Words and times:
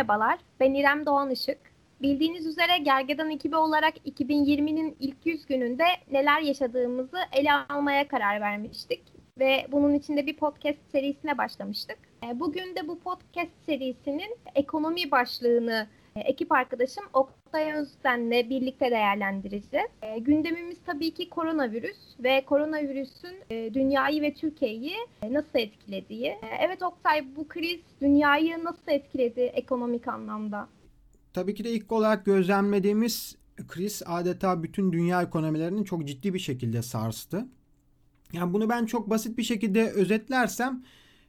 Merhabalar, 0.00 0.38
ben 0.60 0.74
İrem 0.74 1.06
Doğan 1.06 1.30
Işık. 1.30 1.58
Bildiğiniz 2.02 2.46
üzere 2.46 2.78
Gergedan 2.78 3.30
ekibi 3.30 3.56
olarak 3.56 3.96
2020'nin 4.06 4.96
ilk 5.00 5.26
100 5.26 5.46
gününde 5.46 5.84
neler 6.10 6.40
yaşadığımızı 6.40 7.18
ele 7.32 7.52
almaya 7.52 8.08
karar 8.08 8.40
vermiştik. 8.40 9.02
Ve 9.38 9.66
bunun 9.72 9.94
için 9.94 10.16
de 10.16 10.26
bir 10.26 10.36
podcast 10.36 10.78
serisine 10.92 11.38
başlamıştık. 11.38 11.98
E, 12.26 12.40
bugün 12.40 12.76
de 12.76 12.88
bu 12.88 13.00
podcast 13.00 13.50
serisinin 13.66 14.36
ekonomi 14.54 15.10
başlığını 15.10 15.88
e, 16.16 16.20
ekip 16.20 16.52
arkadaşım 16.52 17.04
Oktay 17.50 17.72
Özden'le 17.72 18.50
birlikte 18.50 18.90
değerlendireceğiz. 18.90 19.88
E, 20.02 20.18
gündemimiz 20.18 20.78
tabii 20.86 21.14
ki 21.14 21.30
koronavirüs 21.30 21.98
ve 22.18 22.44
koronavirüsün 22.44 23.34
e, 23.50 23.74
dünyayı 23.74 24.22
ve 24.22 24.34
Türkiye'yi 24.34 24.94
e, 25.22 25.32
nasıl 25.32 25.58
etkilediği. 25.58 26.26
E, 26.26 26.46
evet 26.60 26.82
Oktay 26.82 27.36
bu 27.36 27.48
kriz 27.48 27.80
dünyayı 28.00 28.64
nasıl 28.64 28.88
etkiledi 28.88 29.40
ekonomik 29.40 30.08
anlamda? 30.08 30.68
Tabii 31.32 31.54
ki 31.54 31.64
de 31.64 31.70
ilk 31.70 31.92
olarak 31.92 32.24
gözlemlediğimiz 32.24 33.36
kriz 33.68 34.02
adeta 34.06 34.62
bütün 34.62 34.92
dünya 34.92 35.22
ekonomilerini 35.22 35.84
çok 35.84 36.06
ciddi 36.06 36.34
bir 36.34 36.38
şekilde 36.38 36.82
sarstı. 36.82 37.46
Yani 38.32 38.52
bunu 38.52 38.68
ben 38.68 38.86
çok 38.86 39.10
basit 39.10 39.38
bir 39.38 39.42
şekilde 39.42 39.90
özetlersem 39.90 40.84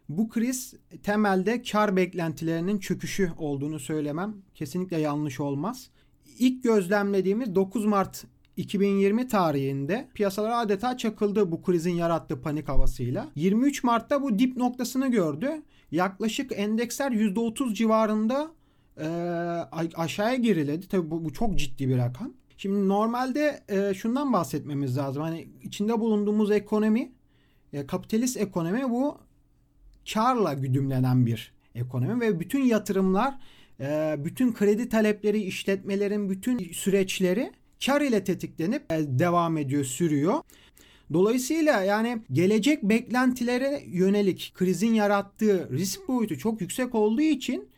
bu 0.09 0.29
kriz 0.29 0.73
temelde 1.03 1.61
kar 1.61 1.95
beklentilerinin 1.95 2.79
çöküşü 2.79 3.31
olduğunu 3.37 3.79
söylemem 3.79 4.35
kesinlikle 4.55 4.97
yanlış 4.97 5.39
olmaz. 5.39 5.91
İlk 6.39 6.63
gözlemlediğimiz 6.63 7.55
9 7.55 7.85
Mart 7.85 8.25
2020 8.57 9.27
tarihinde 9.27 10.07
piyasalar 10.13 10.63
adeta 10.65 10.97
çakıldı 10.97 11.51
bu 11.51 11.61
krizin 11.61 11.93
yarattığı 11.93 12.41
panik 12.41 12.69
havasıyla. 12.69 13.29
23 13.35 13.83
Mart'ta 13.83 14.21
bu 14.21 14.39
dip 14.39 14.57
noktasını 14.57 15.11
gördü. 15.11 15.61
Yaklaşık 15.91 16.51
endeksler 16.55 17.11
%30 17.11 17.73
civarında 17.73 18.51
e, 18.97 19.07
aşağıya 19.95 20.35
geriledi. 20.35 20.87
Tabii 20.87 21.11
bu, 21.11 21.25
bu 21.25 21.33
çok 21.33 21.59
ciddi 21.59 21.89
bir 21.89 21.97
rakam. 21.97 22.33
Şimdi 22.57 22.87
normalde 22.87 23.63
e, 23.69 23.93
şundan 23.93 24.33
bahsetmemiz 24.33 24.97
lazım. 24.97 25.23
Hani 25.23 25.47
içinde 25.63 25.99
bulunduğumuz 25.99 26.51
ekonomi, 26.51 27.11
e, 27.73 27.87
kapitalist 27.87 28.37
ekonomi 28.37 28.89
bu 28.89 29.17
karla 30.13 30.53
güdümlenen 30.53 31.25
bir 31.25 31.53
ekonomi 31.75 32.21
ve 32.21 32.39
bütün 32.39 32.63
yatırımlar, 32.63 33.39
bütün 34.25 34.53
kredi 34.53 34.89
talepleri, 34.89 35.41
işletmelerin 35.41 36.29
bütün 36.29 36.57
süreçleri 36.57 37.51
kar 37.85 38.01
ile 38.01 38.23
tetiklenip 38.23 38.91
e, 38.91 39.19
devam 39.19 39.57
ediyor, 39.57 39.83
sürüyor. 39.83 40.41
Dolayısıyla 41.13 41.83
yani 41.83 42.21
gelecek 42.31 42.83
beklentilere 42.83 43.83
yönelik 43.87 44.51
krizin 44.55 44.93
yarattığı 44.93 45.69
risk 45.71 46.07
boyutu 46.07 46.37
çok 46.37 46.61
yüksek 46.61 46.95
olduğu 46.95 47.21
için 47.21 47.69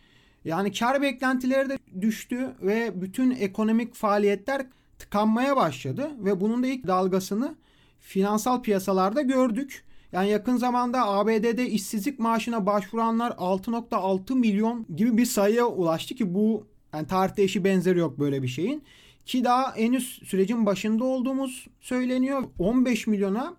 yani 0.46 0.72
kar 0.72 1.02
beklentileri 1.02 1.70
de 1.70 1.78
düştü 2.02 2.52
ve 2.62 3.02
bütün 3.02 3.32
ekonomik 3.32 3.96
faaliyetler 3.96 4.66
tıkanmaya 5.00 5.56
başladı 5.56 6.12
ve 6.20 6.42
bunun 6.42 6.64
da 6.64 6.68
ilk 6.68 6.88
dalgasını 6.88 7.56
finansal 8.00 8.62
piyasalarda 8.62 9.22
gördük. 9.22 9.84
Yani 10.14 10.30
yakın 10.30 10.58
zamanda 10.58 11.08
ABD'de 11.08 11.70
işsizlik 11.70 12.20
maaşına 12.20 12.66
başvuranlar 12.66 13.32
6.6 13.32 14.36
milyon 14.36 14.86
gibi 14.96 15.18
bir 15.18 15.26
sayıya 15.26 15.66
ulaştı 15.66 16.16
ki 16.16 16.34
bu 16.34 16.68
yani 16.94 17.08
tarihte 17.08 17.44
eşi 17.44 17.64
benzeri 17.64 18.00
yok 18.00 18.20
böyle 18.20 18.44
bir 18.44 18.48
şeyin. 18.48 18.84
Ki 19.26 19.44
daha 19.44 19.76
henüz 19.76 20.22
sürecin 20.24 20.66
başında 20.66 21.04
olduğumuz 21.04 21.68
söyleniyor. 21.82 22.44
15 22.60 23.08
milyona 23.08 23.54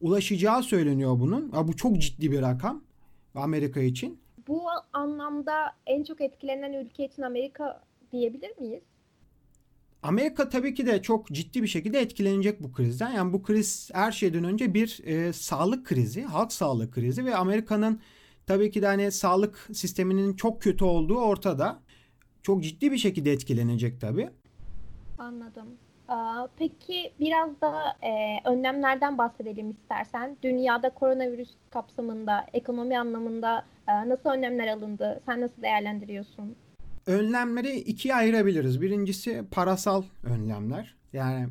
ulaşacağı 0.00 0.62
söyleniyor 0.62 1.20
bunun. 1.20 1.52
Ya 1.54 1.68
bu 1.68 1.76
çok 1.76 1.98
ciddi 1.98 2.32
bir 2.32 2.42
rakam 2.42 2.82
Amerika 3.34 3.80
için. 3.80 4.18
Bu 4.48 4.62
anlamda 4.92 5.72
en 5.86 6.04
çok 6.04 6.20
etkilenen 6.20 6.72
ülke 6.72 7.04
için 7.04 7.22
Amerika 7.22 7.82
diyebilir 8.12 8.58
miyiz? 8.58 8.82
Amerika 10.04 10.48
tabii 10.48 10.74
ki 10.74 10.86
de 10.86 11.02
çok 11.02 11.26
ciddi 11.26 11.62
bir 11.62 11.68
şekilde 11.68 12.00
etkilenecek 12.00 12.62
bu 12.62 12.72
krizden. 12.72 13.10
Yani 13.10 13.32
bu 13.32 13.42
kriz 13.42 13.90
her 13.94 14.12
şeyden 14.12 14.44
önce 14.44 14.74
bir 14.74 15.00
e, 15.04 15.32
sağlık 15.32 15.86
krizi, 15.86 16.22
halk 16.22 16.52
sağlığı 16.52 16.90
krizi 16.90 17.24
ve 17.24 17.36
Amerika'nın 17.36 18.00
tabii 18.46 18.70
ki 18.70 18.82
de 18.82 18.86
hani 18.86 19.12
sağlık 19.12 19.68
sisteminin 19.72 20.36
çok 20.36 20.62
kötü 20.62 20.84
olduğu 20.84 21.18
ortada. 21.18 21.78
Çok 22.42 22.62
ciddi 22.62 22.92
bir 22.92 22.98
şekilde 22.98 23.32
etkilenecek 23.32 24.00
tabii. 24.00 24.30
Anladım. 25.18 25.68
Peki 26.58 27.12
biraz 27.20 27.60
da 27.60 27.96
e, 28.02 28.40
önlemlerden 28.44 29.18
bahsedelim 29.18 29.70
istersen. 29.70 30.36
Dünyada 30.42 30.90
koronavirüs 30.90 31.50
kapsamında, 31.70 32.46
ekonomi 32.52 32.98
anlamında 32.98 33.64
e, 33.88 34.08
nasıl 34.08 34.30
önlemler 34.30 34.68
alındı? 34.68 35.22
Sen 35.26 35.40
nasıl 35.40 35.62
değerlendiriyorsun? 35.62 36.56
Önlemleri 37.06 37.76
ikiye 37.76 38.14
ayırabiliriz. 38.14 38.80
Birincisi 38.80 39.44
parasal 39.50 40.02
önlemler. 40.22 40.94
Yani 41.12 41.48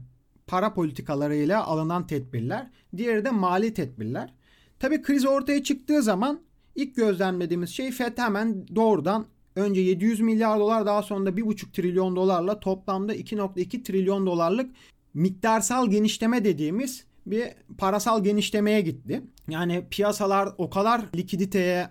para 0.47 0.74
politikalarıyla 0.74 1.66
alınan 1.66 2.08
tedbirler. 2.08 2.69
Diğeri 2.97 3.25
de 3.25 3.31
mali 3.31 3.74
tedbirler. 3.74 4.34
Tabii 4.80 5.02
kriz 5.02 5.25
ortaya 5.25 5.64
çıktığı 5.64 6.02
zaman 6.02 6.40
ilk 6.75 6.96
gözlemlediğimiz 6.96 7.69
şey 7.69 7.91
FED 7.91 8.18
hemen 8.18 8.68
doğrudan 8.75 9.25
önce 9.56 9.81
700 9.81 10.19
milyar 10.19 10.59
dolar 10.59 10.86
daha 10.86 11.03
sonra 11.03 11.25
da 11.25 11.30
1,5 11.30 11.72
trilyon 11.72 12.16
dolarla 12.16 12.59
toplamda 12.59 13.16
2,2 13.16 13.84
trilyon 13.84 14.25
dolarlık 14.25 14.72
miktarsal 15.14 15.90
genişleme 15.90 16.46
dediğimiz 16.46 17.06
bir 17.25 17.47
parasal 17.78 18.24
genişlemeye 18.24 18.81
gitti. 18.81 19.22
Yani 19.50 19.85
piyasalar 19.90 20.50
o 20.58 20.70
kadar 20.70 21.02
likiditeye 21.16 21.90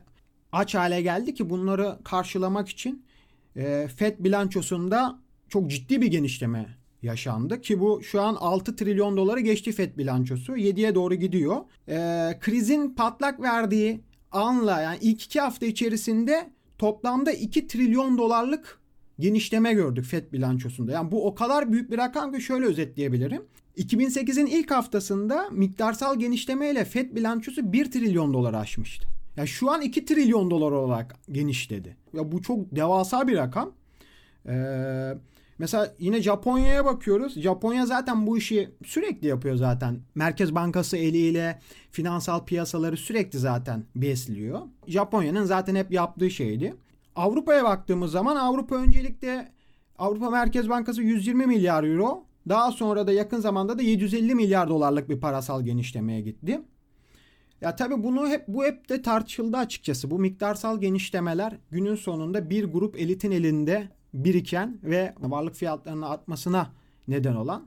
aç 0.53 0.75
hale 0.75 1.03
geldi 1.03 1.35
ki 1.35 1.51
bunları 1.51 1.99
karşılamak 2.05 2.69
için 2.69 3.05
e, 3.57 3.89
FED 3.97 4.19
bilançosunda 4.19 5.19
çok 5.49 5.71
ciddi 5.71 6.03
bir 6.03 6.07
genişleme 6.07 6.79
yaşandı 7.03 7.61
ki 7.61 7.81
bu 7.81 8.03
şu 8.03 8.21
an 8.21 8.35
6 8.35 8.77
trilyon 8.77 9.17
doları 9.17 9.41
geçti 9.41 9.73
FED 9.73 9.97
bilançosu 9.97 10.57
7'ye 10.57 10.95
doğru 10.95 11.15
gidiyor. 11.15 11.57
E, 11.89 11.97
krizin 12.41 12.95
patlak 12.95 13.41
verdiği 13.41 14.01
anla 14.33 14.81
yani 14.81 14.99
ilk 15.01 15.25
iki 15.25 15.41
hafta 15.41 15.67
içerisinde 15.67 16.51
toplamda 16.79 17.33
2 17.33 17.67
trilyon 17.67 18.19
dolarlık 18.19 18.81
genişleme 19.19 19.73
gördük 19.73 20.05
FED 20.05 20.33
bilançosunda. 20.33 20.93
Yani 20.93 21.11
bu 21.13 21.27
o 21.27 21.35
kadar 21.35 21.73
büyük 21.73 21.91
bir 21.91 21.99
rakam 21.99 22.33
ki 22.33 22.41
şöyle 22.41 22.67
özetleyebilirim. 22.67 23.43
2008'in 23.77 24.47
ilk 24.47 24.71
haftasında 24.71 25.51
miktarsal 25.51 26.19
genişlemeyle 26.19 26.85
FED 26.85 27.15
bilançosu 27.15 27.73
1 27.73 27.91
trilyon 27.91 28.35
dolar 28.35 28.55
aşmıştı. 28.55 29.09
Ya 29.37 29.47
şu 29.47 29.71
an 29.71 29.83
2 29.83 30.05
trilyon 30.05 30.51
dolar 30.51 30.73
olarak 30.73 31.17
genişledi. 31.31 31.97
Ya 32.15 32.33
bu 32.33 32.43
çok 32.43 32.77
devasa 32.77 33.29
bir 33.29 33.37
rakam. 33.37 33.73
Ee, 34.49 35.15
mesela 35.59 35.95
yine 35.99 36.23
Japonya'ya 36.23 36.85
bakıyoruz. 36.85 37.41
Japonya 37.41 37.87
zaten 37.87 38.27
bu 38.27 38.39
işi 38.39 38.71
sürekli 38.85 39.29
yapıyor 39.29 39.57
zaten. 39.57 40.01
Merkez 40.15 40.55
Bankası 40.55 40.97
eliyle 40.97 41.59
finansal 41.91 42.45
piyasaları 42.45 42.97
sürekli 42.97 43.39
zaten 43.39 43.85
besliyor. 43.97 44.61
Japonya'nın 44.87 45.45
zaten 45.45 45.75
hep 45.75 45.93
yaptığı 45.93 46.31
şeydi. 46.31 46.75
Avrupa'ya 47.17 47.65
baktığımız 47.65 48.11
zaman 48.11 48.37
Avrupa 48.37 48.77
öncelikle 48.77 49.53
Avrupa 49.99 50.31
Merkez 50.31 50.69
Bankası 50.69 51.03
120 51.03 51.47
milyar 51.47 51.85
euro 51.85 52.25
daha 52.49 52.73
sonra 52.73 53.07
da 53.07 53.13
yakın 53.13 53.41
zamanda 53.41 53.79
da 53.79 53.83
750 53.83 54.35
milyar 54.35 54.69
dolarlık 54.69 55.09
bir 55.09 55.21
parasal 55.21 55.63
genişlemeye 55.63 56.21
gitti. 56.21 56.61
Ya 57.63 57.77
tabii 57.77 58.03
bunu 58.03 58.29
hep 58.29 58.49
bu 58.49 58.65
hep 58.65 58.89
de 58.89 59.03
tartışıldı 59.03 59.57
açıkçası. 59.57 60.11
Bu 60.11 60.19
miktarsal 60.19 60.81
genişlemeler 60.81 61.57
günün 61.71 61.95
sonunda 61.95 62.51
bir 62.51 62.65
grup 62.65 62.97
elitin 62.97 63.31
elinde 63.31 63.89
biriken 64.15 64.79
ve 64.83 65.15
varlık 65.19 65.55
fiyatlarının 65.55 66.03
artmasına 66.03 66.73
neden 67.09 67.35
olan 67.35 67.67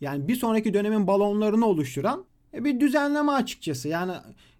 yani 0.00 0.28
bir 0.28 0.34
sonraki 0.34 0.74
dönemin 0.74 1.06
balonlarını 1.06 1.66
oluşturan 1.66 2.24
e, 2.54 2.64
bir 2.64 2.80
düzenleme 2.80 3.32
açıkçası. 3.32 3.88
Yani 3.88 4.12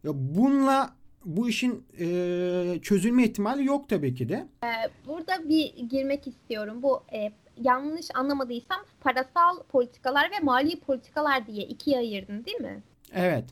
bununla 0.05 0.90
bu 1.25 1.49
işin 1.49 1.84
e, 1.99 2.78
çözülme 2.82 3.25
ihtimali 3.25 3.64
yok 3.64 3.88
tabii 3.88 4.14
ki 4.14 4.28
de. 4.28 4.46
Burada 5.06 5.49
bir 5.49 5.76
girmek 5.76 6.26
istiyorum. 6.26 6.82
Bu 6.82 7.02
e, 7.12 7.32
yanlış 7.61 8.06
anlamadıysam 8.14 8.81
parasal 9.00 9.62
politikalar 9.69 10.31
ve 10.31 10.44
mali 10.44 10.81
politikalar 10.81 11.46
diye 11.46 11.64
ikiye 11.64 11.99
ayırdın 11.99 12.44
değil 12.44 12.61
mi? 12.61 12.82
Evet 13.12 13.44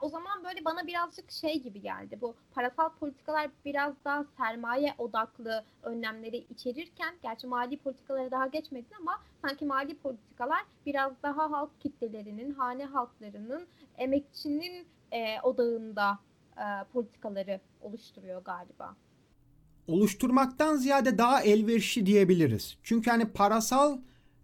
o 0.00 0.08
zaman 0.08 0.44
böyle 0.44 0.64
bana 0.64 0.86
birazcık 0.86 1.30
şey 1.30 1.62
gibi 1.62 1.80
geldi. 1.80 2.18
Bu 2.20 2.34
parasal 2.54 2.88
politikalar 3.00 3.50
biraz 3.64 3.94
daha 4.04 4.24
sermaye 4.36 4.94
odaklı 4.98 5.64
önlemleri 5.82 6.36
içerirken, 6.36 7.14
gerçi 7.22 7.46
mali 7.46 7.76
politikalara 7.76 8.30
daha 8.30 8.46
geçmedin 8.46 8.94
ama 9.00 9.20
sanki 9.42 9.64
mali 9.64 9.96
politikalar 9.96 10.62
biraz 10.86 11.12
daha 11.22 11.50
halk 11.50 11.80
kitlelerinin, 11.80 12.54
hane 12.54 12.84
halklarının, 12.84 13.66
emekçinin 13.98 14.86
e, 15.12 15.40
odağında 15.42 16.18
e, 16.56 16.64
politikaları 16.92 17.60
oluşturuyor 17.82 18.44
galiba. 18.44 18.96
Oluşturmaktan 19.86 20.76
ziyade 20.76 21.18
daha 21.18 21.42
elverişli 21.42 22.06
diyebiliriz. 22.06 22.78
Çünkü 22.82 23.10
hani 23.10 23.32
parasal 23.32 23.98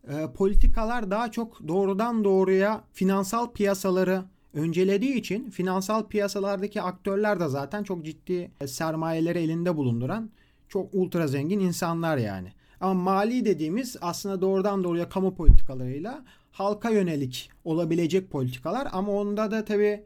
e, 0.08 0.32
politikalar 0.32 1.10
daha 1.10 1.30
çok 1.30 1.68
doğrudan 1.68 2.24
doğruya 2.24 2.84
finansal 2.92 3.50
piyasaları 3.52 4.24
öncelediği 4.54 5.14
için 5.14 5.50
finansal 5.50 6.06
piyasalardaki 6.06 6.82
aktörler 6.82 7.40
de 7.40 7.48
zaten 7.48 7.82
çok 7.82 8.04
ciddi 8.04 8.50
sermayeleri 8.66 9.38
elinde 9.38 9.76
bulunduran 9.76 10.30
çok 10.68 10.94
ultra 10.94 11.26
zengin 11.26 11.60
insanlar 11.60 12.16
yani. 12.16 12.52
Ama 12.80 12.94
mali 12.94 13.44
dediğimiz 13.44 13.96
aslında 14.00 14.40
doğrudan 14.40 14.84
doğruya 14.84 15.08
kamu 15.08 15.34
politikalarıyla 15.34 16.24
halka 16.52 16.90
yönelik 16.90 17.50
olabilecek 17.64 18.30
politikalar 18.30 18.88
ama 18.92 19.12
onda 19.12 19.50
da 19.50 19.64
tabii 19.64 20.04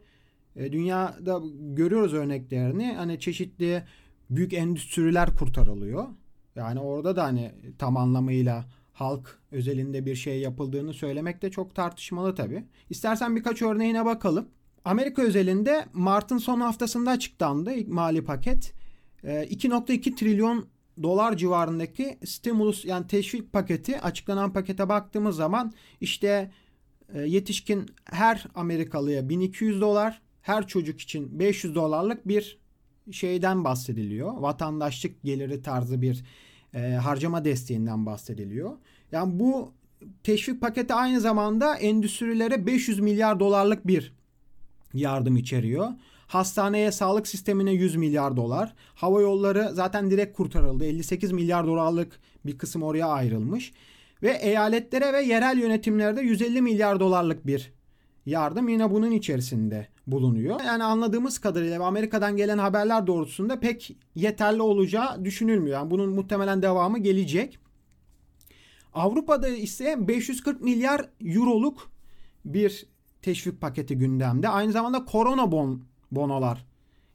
e, 0.56 0.73
dünyada 0.73 1.41
görüyoruz 1.61 2.14
örneklerini. 2.14 2.93
Hani 2.96 3.20
çeşitli 3.20 3.82
büyük 4.31 4.52
endüstriler 4.52 5.37
kurtarılıyor. 5.37 6.06
Yani 6.56 6.81
orada 6.81 7.17
da 7.17 7.25
hani 7.25 7.52
tam 7.79 7.96
anlamıyla 7.96 8.64
halk 8.94 9.38
özelinde 9.52 10.06
bir 10.06 10.14
şey 10.14 10.41
yapıldığını 10.41 10.94
söylemek 10.94 11.43
de 11.43 11.50
çok 11.50 11.75
tartışmalı 11.75 12.35
tabii. 12.35 12.64
İstersen 12.91 13.37
birkaç 13.37 13.62
örneğine 13.62 14.05
bakalım. 14.05 14.49
Amerika 14.85 15.23
özelinde 15.23 15.87
Mart'ın 15.93 16.38
son 16.38 16.61
haftasında 16.61 17.11
açıklandı 17.11 17.73
mali 17.87 18.25
paket. 18.25 18.73
2.2 19.25 19.93
e, 20.11 20.14
trilyon 20.14 20.67
dolar 21.02 21.37
civarındaki 21.37 22.19
stimulus 22.25 22.85
yani 22.85 23.06
teşvik 23.06 23.52
paketi 23.52 24.00
açıklanan 24.00 24.52
pakete 24.52 24.88
baktığımız 24.88 25.37
zaman 25.37 25.73
işte 26.00 26.50
e, 27.14 27.20
yetişkin 27.20 27.87
her 28.05 28.46
Amerikalıya 28.55 29.29
1200 29.29 29.81
dolar, 29.81 30.23
her 30.43 30.67
çocuk 30.67 31.00
için 31.00 31.38
500 31.38 31.75
dolarlık 31.75 32.29
bir 32.29 32.58
şeyden 33.11 33.64
bahsediliyor. 33.64 34.32
Vatandaşlık 34.37 35.23
geliri 35.23 35.62
tarzı 35.62 36.02
bir 36.02 36.25
e, 36.75 36.93
harcama 36.93 37.44
desteğinden 37.44 38.06
bahsediliyor. 38.06 38.73
Yani 39.12 39.41
bu 39.41 39.73
teşvik 40.23 40.61
paketi 40.61 40.94
aynı 40.94 41.21
zamanda 41.21 41.76
endüstrilere 41.76 42.67
500 42.67 43.00
milyar 43.00 43.41
dolarlık 43.41 43.87
bir 43.87 44.12
yardım 44.94 45.37
içeriyor. 45.37 45.88
Hastaneye, 46.26 46.93
sağlık 46.93 47.29
sistemine 47.29 47.73
100 47.73 47.97
milyar 47.97 48.37
dolar. 48.37 48.75
Hava 48.94 49.21
yolları 49.21 49.71
zaten 49.73 50.11
direkt 50.11 50.37
kurtarıldı. 50.37 50.85
58 50.85 51.32
milyar 51.32 51.67
dolarlık 51.67 52.21
bir 52.47 52.59
kısım 52.59 52.82
oraya 52.82 53.06
ayrılmış. 53.06 53.73
Ve 54.23 54.31
eyaletlere 54.31 55.12
ve 55.12 55.23
yerel 55.23 55.59
yönetimlerde 55.59 56.20
150 56.20 56.62
milyar 56.62 57.00
dolarlık 57.00 57.47
bir 57.47 57.73
yardım 58.27 58.69
yine 58.69 58.91
bunun 58.91 59.11
içerisinde 59.11 59.88
bulunuyor. 60.06 60.61
Yani 60.61 60.85
anladığımız 60.85 61.39
kadarıyla 61.39 61.87
Amerika'dan 61.87 62.37
gelen 62.37 62.59
haberler 62.59 63.06
doğrultusunda 63.06 63.61
pek 63.61 63.97
yeterli 64.15 64.62
olacağı 64.62 65.25
düşünülmüyor. 65.25 65.79
Yani 65.79 65.91
bunun 65.91 66.11
muhtemelen 66.11 66.62
devamı 66.62 66.99
gelecek. 66.99 67.59
Avrupa'da 68.95 69.49
ise 69.49 70.09
540 70.09 70.61
milyar 70.61 71.09
euroluk 71.21 71.91
bir 72.45 72.87
teşvik 73.23 73.61
paketi 73.61 73.99
gündemde. 73.99 74.49
Aynı 74.49 74.73
zamanda 74.73 75.05
korona 75.05 75.53
bon, 75.53 75.83
bonolar 76.12 76.67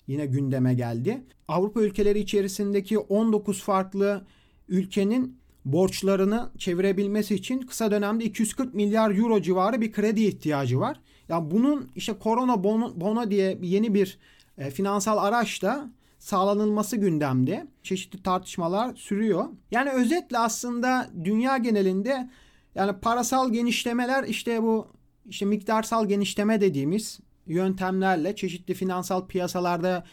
yine 0.08 0.26
gündeme 0.26 0.74
geldi. 0.74 1.24
Avrupa 1.48 1.82
ülkeleri 1.82 2.20
içerisindeki 2.20 3.00
19 3.00 3.64
farklı 3.64 4.26
ülkenin 4.68 5.40
borçlarını 5.66 6.50
çevirebilmesi 6.58 7.36
için 7.36 7.62
kısa 7.62 7.92
dönemde 7.92 8.26
240 8.26 8.74
milyar 8.74 9.18
euro 9.18 9.42
civarı 9.42 9.82
bir 9.82 9.92
kredi 9.92 10.24
ihtiyacı 10.24 10.80
var. 10.80 11.00
Ya 11.30 11.52
bunun 11.52 11.90
işte 11.96 12.14
korona 12.14 12.64
bono, 12.64 12.94
bono 12.96 13.32
diye 13.32 13.58
yeni 13.62 13.94
bir 13.94 14.18
e, 14.58 14.72
finansal 14.72 15.18
araçla 15.18 15.90
sağlanılması 16.20 16.98
gündemde. 16.98 17.68
Çeşitli 17.84 18.24
tartışmalar 18.24 18.96
sürüyor. 18.96 19.46
Yani 19.72 19.90
özetle 19.90 20.38
aslında 20.38 21.10
dünya 21.24 21.58
genelinde 21.58 22.30
yani 22.76 23.00
parasal 23.00 23.54
genişlemeler 23.54 24.24
işte 24.24 24.64
bu 24.64 24.88
işte 25.26 25.46
miktarsal 25.46 26.08
genişleme 26.08 26.62
dediğimiz 26.62 27.20
yöntemlerle 27.48 28.36
çeşitli 28.36 28.74
finansal 28.74 29.28
piyasalarda 29.28 30.04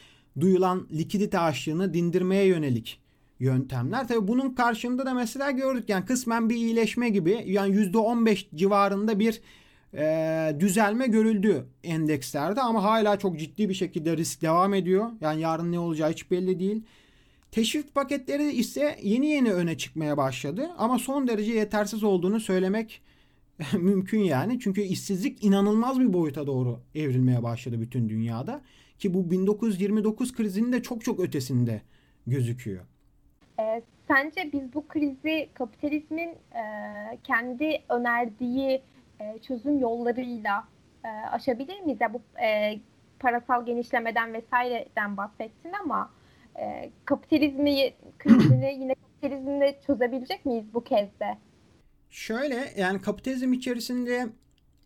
duyulan 0.40 0.88
likidite 0.92 1.38
açlığını 1.38 1.94
dindirmeye 1.94 2.44
yönelik 2.46 3.00
yöntemler. 3.40 4.08
Tabi 4.08 4.28
bunun 4.28 4.54
karşında 4.54 5.06
da 5.06 5.14
mesela 5.14 5.50
gördük 5.50 5.88
yani 5.88 6.04
kısmen 6.04 6.50
bir 6.50 6.56
iyileşme 6.56 7.08
gibi 7.08 7.44
yani 7.46 7.76
%15 7.76 8.46
civarında 8.54 9.18
bir 9.18 9.40
e, 9.94 10.56
düzelme 10.60 11.06
görüldü 11.06 11.66
endekslerde 11.84 12.60
ama 12.60 12.82
hala 12.82 13.18
çok 13.18 13.38
ciddi 13.38 13.68
bir 13.68 13.74
şekilde 13.74 14.16
risk 14.16 14.42
devam 14.42 14.74
ediyor. 14.74 15.10
Yani 15.20 15.40
yarın 15.40 15.72
ne 15.72 15.78
olacağı 15.78 16.10
hiç 16.10 16.30
belli 16.30 16.60
değil. 16.60 16.82
Teşvik 17.50 17.94
paketleri 17.94 18.52
ise 18.52 18.98
yeni 19.02 19.26
yeni 19.26 19.52
öne 19.52 19.78
çıkmaya 19.78 20.16
başladı 20.16 20.70
ama 20.78 20.98
son 20.98 21.28
derece 21.28 21.52
yetersiz 21.52 22.04
olduğunu 22.04 22.40
söylemek 22.40 23.02
mümkün 23.78 24.20
yani. 24.20 24.60
Çünkü 24.60 24.80
işsizlik 24.80 25.44
inanılmaz 25.44 26.00
bir 26.00 26.12
boyuta 26.12 26.46
doğru 26.46 26.80
evrilmeye 26.94 27.42
başladı 27.42 27.80
bütün 27.80 28.08
dünyada. 28.08 28.62
Ki 28.98 29.14
bu 29.14 29.30
1929 29.30 30.32
krizinin 30.32 30.72
de 30.72 30.82
çok 30.82 31.04
çok 31.04 31.20
ötesinde 31.20 31.82
gözüküyor. 32.26 32.84
E, 33.60 33.82
sence 34.08 34.50
biz 34.52 34.74
bu 34.74 34.88
krizi 34.88 35.48
kapitalizmin 35.54 36.28
e, 36.54 36.62
kendi 37.24 37.82
önerdiği 37.88 38.82
e, 39.20 39.38
çözüm 39.38 39.78
yollarıyla 39.78 40.64
e, 41.04 41.08
aşabilir 41.08 41.80
miyiz? 41.80 42.00
Ya 42.00 42.14
bu 42.14 42.22
e, 42.42 42.78
parasal 43.18 43.66
genişlemeden 43.66 44.32
vesaireden 44.32 45.16
bahsettin 45.16 45.72
ama 45.82 46.10
e, 46.58 46.90
kapitalizmi 47.04 47.92
krizini 48.18 48.76
yine 48.80 48.94
kapitalizmle 48.94 49.80
çözebilecek 49.86 50.46
miyiz 50.46 50.64
bu 50.74 50.84
kez 50.84 51.20
de? 51.20 51.38
Şöyle 52.10 52.72
yani 52.76 53.00
kapitalizm 53.00 53.52
içerisinde 53.52 54.26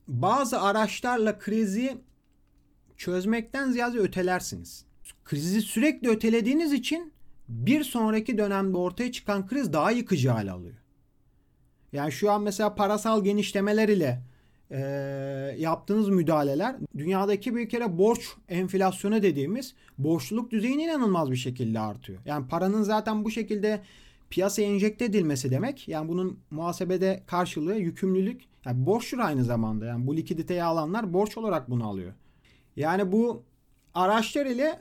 bazı 0.08 0.60
araçlarla 0.60 1.38
krizi 1.38 1.98
çözmekten 2.96 3.70
ziyade 3.70 3.98
ötelersiniz. 3.98 4.86
Krizi 5.24 5.60
sürekli 5.60 6.08
ötelediğiniz 6.08 6.72
için 6.72 7.12
bir 7.48 7.84
sonraki 7.84 8.38
dönemde 8.38 8.76
ortaya 8.76 9.12
çıkan 9.12 9.46
kriz 9.46 9.72
daha 9.72 9.90
yıkıcı 9.90 10.30
hale 10.30 10.50
alıyor. 10.50 10.74
Yani 11.92 12.12
şu 12.12 12.30
an 12.30 12.42
mesela 12.42 12.74
parasal 12.74 13.24
genişlemeler 13.24 13.88
ile 13.88 14.22
e, 14.70 14.80
yaptığınız 15.58 16.08
müdahaleler 16.08 16.76
dünyadaki 16.98 17.56
bir 17.56 17.68
kere 17.68 17.98
borç 17.98 18.28
enflasyonu 18.48 19.22
dediğimiz 19.22 19.74
borçluluk 19.98 20.50
düzeyini 20.50 20.82
inanılmaz 20.82 21.30
bir 21.30 21.36
şekilde 21.36 21.80
artıyor. 21.80 22.18
Yani 22.24 22.48
paranın 22.48 22.82
zaten 22.82 23.24
bu 23.24 23.30
şekilde 23.30 23.80
piyasaya 24.30 24.68
enjekte 24.68 25.04
edilmesi 25.04 25.50
demek. 25.50 25.88
Yani 25.88 26.08
bunun 26.08 26.38
muhasebede 26.50 27.22
karşılığı 27.26 27.76
yükümlülük. 27.76 28.42
Yani 28.64 28.86
borçtur 28.86 29.18
aynı 29.18 29.44
zamanda. 29.44 29.86
Yani 29.86 30.06
bu 30.06 30.16
likiditeyi 30.16 30.64
alanlar 30.64 31.12
borç 31.12 31.38
olarak 31.38 31.70
bunu 31.70 31.88
alıyor. 31.88 32.12
Yani 32.76 33.12
bu 33.12 33.42
araçlar 33.94 34.46
ile 34.46 34.80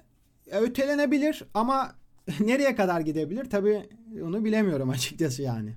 ötelenebilir 0.51 1.43
ama 1.53 1.95
nereye 2.39 2.75
kadar 2.75 3.01
gidebilir? 3.01 3.49
Tabii 3.49 3.89
onu 4.23 4.45
bilemiyorum 4.45 4.89
açıkçası 4.89 5.41
yani. 5.41 5.75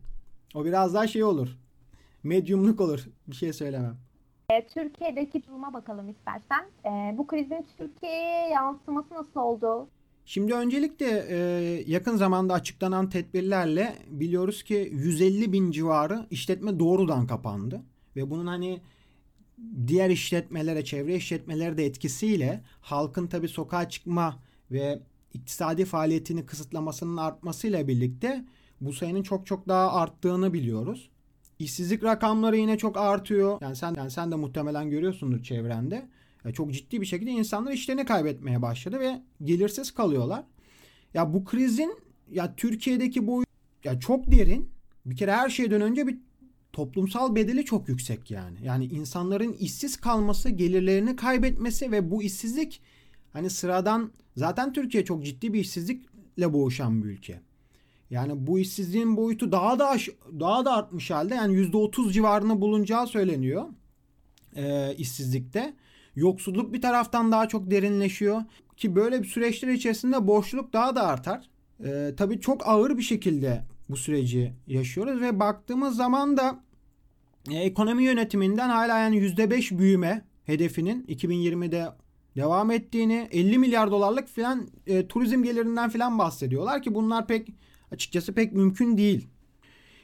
O 0.55 0.65
biraz 0.65 0.95
daha 0.95 1.07
şey 1.07 1.25
olur. 1.25 1.49
Medyumluk 2.23 2.81
olur. 2.81 3.05
Bir 3.27 3.37
şey 3.37 3.53
söylemem. 3.53 3.97
E, 4.51 4.67
Türkiye'deki 4.67 5.47
duruma 5.47 5.75
bakalım 5.75 6.09
istersen. 6.09 6.67
E, 6.85 7.19
bu 7.19 7.27
krizin 7.27 7.67
Türkiye'ye 7.79 8.49
yansıması 8.49 9.15
nasıl 9.15 9.41
oldu? 9.41 9.89
Şimdi 10.25 10.55
öncelikle 10.55 11.27
e, 11.29 11.37
yakın 11.87 12.17
zamanda 12.17 12.55
açıklanan 12.55 13.09
tedbirlerle 13.09 13.97
biliyoruz 14.07 14.63
ki 14.63 14.91
150 14.93 15.53
bin 15.53 15.71
civarı 15.71 16.27
işletme 16.31 16.79
doğrudan 16.79 17.27
kapandı. 17.27 17.83
Ve 18.17 18.31
bunun 18.31 18.47
hani 18.47 18.81
diğer 19.87 20.11
işletmelere, 20.11 20.85
çevre 20.85 21.15
işletmelere 21.15 21.77
de 21.77 21.87
etkisiyle 21.87 22.63
halkın 22.81 23.27
tabi 23.27 23.49
sokağa 23.49 23.89
çıkma 23.89 24.39
ve 24.71 24.99
iktisadi 25.35 25.85
faaliyetini 25.85 26.47
kısıtlamasının 26.47 27.17
artmasıyla 27.17 27.89
birlikte 27.89 28.45
bu 28.83 28.93
sayının 28.93 29.23
çok 29.23 29.47
çok 29.47 29.69
daha 29.69 29.93
arttığını 29.93 30.53
biliyoruz. 30.53 31.11
İşsizlik 31.59 32.05
rakamları 32.05 32.57
yine 32.57 32.79
çok 32.79 32.97
artıyor. 32.97 33.59
Yani 33.61 33.77
sen 33.77 33.95
yani 33.97 34.11
sen 34.11 34.31
de 34.31 34.37
muhtemelen 34.37 34.91
görüyorsundur 34.91 35.43
çevrende. 35.43 36.09
Yani 36.45 36.55
çok 36.55 36.73
ciddi 36.73 37.01
bir 37.01 37.07
şekilde 37.07 37.31
insanlar 37.31 37.73
işlerini 37.73 38.05
kaybetmeye 38.05 38.63
başladı 38.63 39.01
ve 39.01 39.23
gelirsiz 39.45 39.91
kalıyorlar. 39.91 40.45
Ya 41.15 41.35
bu 41.35 41.45
krizin 41.45 41.99
ya 42.31 42.57
Türkiye'deki 42.57 43.27
boyu 43.27 43.45
ya 43.85 44.01
çok 44.01 44.31
derin. 44.31 44.71
Bir 45.07 45.17
kere 45.17 45.33
her 45.33 45.49
şeyden 45.49 45.81
önce 45.81 46.07
bir 46.07 46.19
toplumsal 46.73 47.35
bedeli 47.35 47.65
çok 47.65 47.89
yüksek 47.89 48.31
yani. 48.31 48.59
Yani 48.63 48.85
insanların 48.85 49.53
işsiz 49.53 49.97
kalması, 49.97 50.51
gelirlerini 50.51 51.17
kaybetmesi 51.17 51.93
ve 51.93 52.11
bu 52.11 52.23
işsizlik 52.23 52.81
hani 53.33 53.51
sıradan 53.51 54.13
zaten 54.37 54.73
Türkiye 54.73 55.05
çok 55.05 55.25
ciddi 55.25 55.53
bir 55.53 55.61
işsizlikle 55.61 56.53
boğuşan 56.53 57.05
bir 57.05 57.09
ülke. 57.09 57.41
Yani 58.13 58.47
bu 58.47 58.59
işsizliğin 58.59 59.17
boyutu 59.17 59.53
daha 59.53 59.79
da 59.79 59.97
daha 60.41 60.65
da 60.65 60.73
artmış 60.73 61.11
halde 61.11 61.35
yani 61.35 61.55
%30 61.57 62.13
civarında 62.13 62.61
bulunacağı 62.61 63.07
söyleniyor 63.07 63.65
e, 64.57 64.95
işsizlikte. 64.95 65.75
Yoksulluk 66.17 66.73
bir 66.73 66.83
taraftan 66.83 67.33
daha 67.33 67.49
çok 67.49 67.71
derinleşiyor 67.71 68.43
ki 68.77 68.97
böyle 68.97 69.23
bir 69.23 69.29
süreçler 69.29 69.69
içerisinde 69.69 70.27
boşluk 70.27 70.73
daha 70.73 70.97
da 70.97 71.07
artar. 71.07 71.51
E, 71.85 72.15
tabii 72.17 72.41
çok 72.41 72.69
ağır 72.69 72.99
bir 72.99 73.03
şekilde 73.03 73.65
bu 73.89 73.97
süreci 73.97 74.53
yaşıyoruz 74.67 75.21
ve 75.21 75.41
baktığımız 75.41 75.97
zaman 75.97 76.37
da 76.37 76.61
e, 77.51 77.55
ekonomi 77.55 78.05
yönetiminden 78.05 78.69
hala 78.69 78.99
yani 78.99 79.17
%5 79.17 79.79
büyüme 79.79 80.25
hedefinin 80.45 81.05
2020'de 81.05 81.89
devam 82.37 82.71
ettiğini 82.71 83.29
50 83.33 83.59
milyar 83.59 83.91
dolarlık 83.91 84.29
filan 84.29 84.69
e, 84.87 85.09
turizm 85.09 85.43
gelirinden 85.43 85.91
filan 85.91 86.19
bahsediyorlar 86.19 86.83
ki 86.83 86.95
bunlar 86.95 87.27
pek 87.27 87.49
açıkçası 87.93 88.35
pek 88.35 88.53
mümkün 88.53 88.97
değil. 88.97 89.29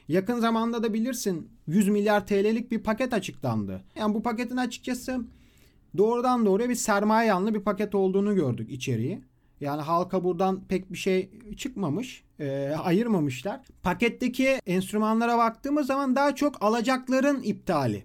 Yakın 0.07 0.39
zamanda 0.39 0.83
da 0.83 0.93
bilirsin 0.93 1.49
100 1.67 1.89
milyar 1.89 2.27
TL'lik 2.27 2.71
bir 2.71 2.79
paket 2.79 3.13
açıklandı. 3.13 3.81
Yani 3.95 4.13
bu 4.13 4.23
paketin 4.23 4.57
açıkçası 4.57 5.21
doğrudan 5.97 6.45
doğruya 6.45 6.69
bir 6.69 6.75
sermaye 6.75 7.27
yanlı 7.27 7.53
bir 7.53 7.59
paket 7.59 7.95
olduğunu 7.95 8.35
gördük 8.35 8.71
içeriği. 8.71 9.21
Yani 9.61 9.81
halka 9.81 10.23
buradan 10.23 10.63
pek 10.67 10.93
bir 10.93 10.97
şey 10.97 11.29
çıkmamış, 11.57 12.23
e, 12.39 12.69
ayırmamışlar. 12.83 13.61
Paketteki 13.83 14.47
enstrümanlara 14.65 15.37
baktığımız 15.37 15.87
zaman 15.87 16.15
daha 16.15 16.35
çok 16.35 16.63
alacakların 16.63 17.41
iptali. 17.43 18.03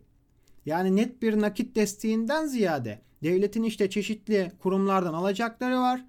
Yani 0.66 0.96
net 0.96 1.22
bir 1.22 1.40
nakit 1.40 1.76
desteğinden 1.76 2.46
ziyade 2.46 3.00
devletin 3.22 3.62
işte 3.62 3.90
çeşitli 3.90 4.52
kurumlardan 4.58 5.14
alacakları 5.14 5.78
var. 5.80 6.04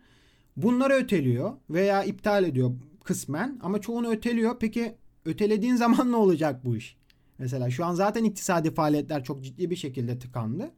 Bunları 0.58 0.94
öteliyor 0.94 1.53
veya 1.70 2.03
iptal 2.03 2.44
ediyor 2.44 2.72
kısmen 3.05 3.59
ama 3.63 3.81
çoğunu 3.81 4.09
öteliyor. 4.09 4.59
Peki 4.59 4.95
ötelediğin 5.25 5.75
zaman 5.85 6.12
ne 6.12 6.15
olacak 6.15 6.65
bu 6.65 6.75
iş? 6.75 6.97
Mesela 7.38 7.69
şu 7.69 7.85
an 7.85 7.93
zaten 7.93 8.24
iktisadi 8.24 8.74
faaliyetler 8.74 9.24
çok 9.24 9.43
ciddi 9.43 9.69
bir 9.69 9.75
şekilde 9.75 10.19
tıkandı. 10.19 10.71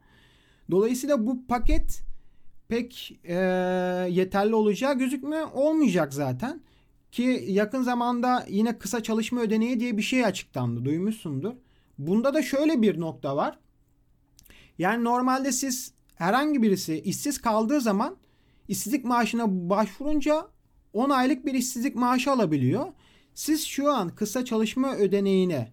Dolayısıyla 0.70 1.26
bu 1.26 1.46
paket 1.46 2.02
pek 2.68 3.18
e, 3.24 3.34
yeterli 4.10 4.54
olacağı 4.54 4.98
gözükmüyor. 4.98 5.48
Olmayacak 5.52 6.14
zaten. 6.14 6.60
Ki 7.12 7.44
yakın 7.48 7.82
zamanda 7.82 8.46
yine 8.48 8.78
kısa 8.78 9.02
çalışma 9.02 9.40
ödeneği 9.40 9.80
diye 9.80 9.96
bir 9.96 10.02
şey 10.02 10.24
açıklandı. 10.24 10.84
Duymuşsundur. 10.84 11.52
Bunda 11.98 12.34
da 12.34 12.42
şöyle 12.42 12.82
bir 12.82 13.00
nokta 13.00 13.36
var. 13.36 13.58
Yani 14.78 15.04
normalde 15.04 15.52
siz 15.52 15.92
herhangi 16.14 16.62
birisi 16.62 17.00
işsiz 17.00 17.40
kaldığı 17.40 17.80
zaman 17.80 18.16
işsizlik 18.68 19.04
maaşına 19.04 19.70
başvurunca 19.70 20.48
10 20.92 21.10
aylık 21.10 21.46
bir 21.46 21.54
işsizlik 21.54 21.94
maaşı 21.96 22.30
alabiliyor. 22.30 22.86
Siz 23.34 23.64
şu 23.64 23.92
an 23.92 24.08
kısa 24.08 24.44
çalışma 24.44 24.96
ödeneğine 24.96 25.72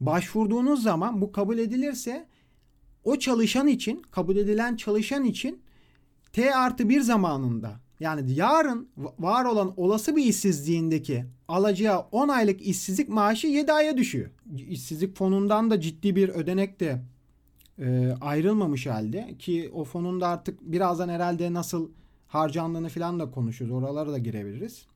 başvurduğunuz 0.00 0.82
zaman 0.82 1.20
bu 1.20 1.32
kabul 1.32 1.58
edilirse 1.58 2.26
o 3.04 3.16
çalışan 3.16 3.66
için 3.66 4.02
kabul 4.10 4.36
edilen 4.36 4.76
çalışan 4.76 5.24
için 5.24 5.62
T 6.32 6.54
artı 6.54 6.88
bir 6.88 7.00
zamanında 7.00 7.80
yani 8.00 8.32
yarın 8.32 8.88
var 9.18 9.44
olan 9.44 9.74
olası 9.76 10.16
bir 10.16 10.24
işsizliğindeki 10.24 11.24
alacağı 11.48 11.98
10 12.12 12.28
aylık 12.28 12.62
işsizlik 12.62 13.08
maaşı 13.08 13.46
7 13.46 13.72
aya 13.72 13.96
düşüyor. 13.96 14.30
İşsizlik 14.68 15.16
fonundan 15.16 15.70
da 15.70 15.80
ciddi 15.80 16.16
bir 16.16 16.28
ödenek 16.28 16.80
de 16.80 17.02
e, 17.78 18.14
ayrılmamış 18.20 18.86
halde 18.86 19.34
ki 19.38 19.70
o 19.74 19.84
fonun 19.84 20.20
da 20.20 20.28
artık 20.28 20.60
birazdan 20.60 21.08
herhalde 21.08 21.52
nasıl 21.52 21.90
harcandığını 22.30 22.88
falan 22.88 23.20
da 23.20 23.30
konuşuruz. 23.30 23.72
Oralara 23.72 24.12
da 24.12 24.18
girebiliriz. 24.18 24.86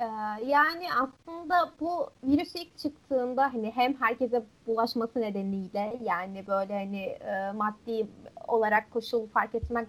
Ee, 0.00 0.04
yani 0.46 0.86
aslında 0.92 1.72
bu 1.80 2.10
virüs 2.24 2.54
ilk 2.54 2.78
çıktığında 2.78 3.54
hani 3.54 3.72
hem 3.74 3.94
herkese 4.00 4.42
bulaşması 4.66 5.20
nedeniyle 5.20 5.98
yani 6.04 6.46
böyle 6.46 6.74
hani 6.74 7.02
e, 7.02 7.52
maddi 7.52 8.06
olarak 8.48 8.90
koşul 8.90 9.26
fark 9.26 9.54
etmek 9.54 9.88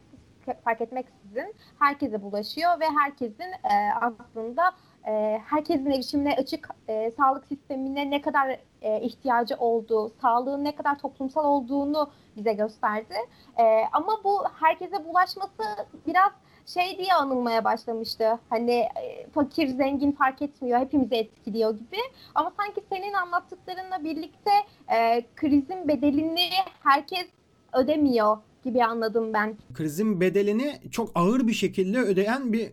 fark 0.64 0.82
etmeksizin 0.82 1.56
herkese 1.80 2.22
bulaşıyor 2.22 2.80
ve 2.80 2.86
herkesin 3.00 3.52
e, 3.64 3.94
aslında 4.02 4.72
e, 5.08 5.42
herkesin 5.46 5.92
erişimine 5.92 6.36
açık 6.36 6.70
sağlık 7.18 7.46
sistemine 7.46 8.10
ne 8.10 8.22
kadar 8.22 8.58
e, 8.82 9.02
ihtiyacı 9.02 9.56
olduğu, 9.56 10.10
sağlığın 10.22 10.64
ne 10.64 10.76
kadar 10.76 11.00
toplumsal 11.00 11.46
olduğunu 11.46 12.10
bize 12.38 12.54
gösterdi. 12.54 13.16
E, 13.58 13.64
ama 13.92 14.24
bu 14.24 14.44
herkese 14.60 15.06
bulaşması 15.06 15.64
biraz 16.08 16.32
şey 16.66 16.98
diye 16.98 17.14
anılmaya 17.14 17.64
başlamıştı. 17.64 18.40
Hani 18.50 18.72
e, 18.72 19.28
fakir 19.34 19.68
zengin 19.68 20.12
fark 20.12 20.42
etmiyor, 20.42 20.80
hepimizi 20.80 21.16
etkiliyor 21.16 21.78
gibi. 21.78 21.98
Ama 22.36 22.54
sanki 22.58 22.82
senin 22.92 23.14
anlattıklarınla 23.14 24.04
birlikte 24.04 24.52
e, 24.96 25.26
krizin 25.36 25.88
bedelini 25.88 26.50
herkes 26.84 27.28
ödemiyor 27.74 28.38
gibi 28.64 28.86
anladım 28.86 29.34
ben. 29.34 29.58
Krizin 29.74 30.22
bedelini 30.22 30.80
çok 30.92 31.12
ağır 31.16 31.48
bir 31.48 31.54
şekilde 31.54 32.00
ödeyen 32.00 32.54
bir 32.54 32.72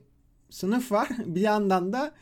sınıf 0.51 0.93
var. 0.93 1.09
Bir 1.27 1.41
yandan 1.41 1.93
da 1.93 2.13